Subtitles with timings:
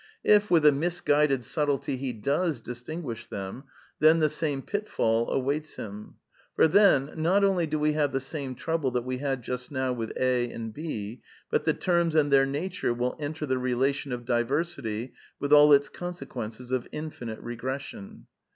[0.23, 3.65] If, with a mis guided subtlety, he does distinguish them,
[3.99, 6.15] then the same pitfall awaits him.
[6.55, 9.93] For then, not only do we have the same trouble that we had just now
[9.93, 14.25] with A and B, but the terms and their nature will enter the relation of
[14.25, 18.25] diversity with all its consequences of infinite regression.